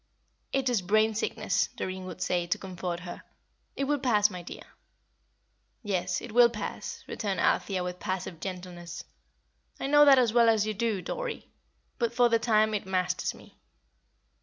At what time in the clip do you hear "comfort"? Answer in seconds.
2.57-3.01